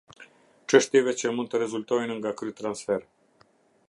[0.73, 3.07] Çështjeve që mund të rezultojnë nga ky transfer.